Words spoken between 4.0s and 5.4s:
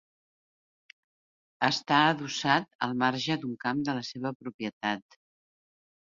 seva propietat.